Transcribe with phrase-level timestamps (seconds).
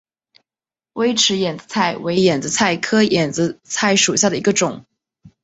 [0.93, 4.83] 微齿眼子菜为眼子菜科眼子菜属下的一个种。